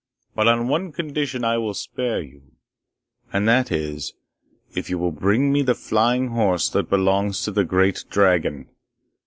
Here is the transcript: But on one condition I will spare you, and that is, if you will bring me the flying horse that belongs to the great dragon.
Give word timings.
But 0.33 0.47
on 0.47 0.67
one 0.67 0.91
condition 0.91 1.43
I 1.43 1.59
will 1.59 1.75
spare 1.75 2.23
you, 2.23 2.41
and 3.31 3.47
that 3.47 3.71
is, 3.71 4.15
if 4.73 4.89
you 4.89 4.97
will 4.97 5.11
bring 5.11 5.51
me 5.51 5.61
the 5.61 5.75
flying 5.75 6.29
horse 6.29 6.69
that 6.69 6.89
belongs 6.89 7.43
to 7.43 7.51
the 7.51 7.63
great 7.63 8.05
dragon. 8.09 8.67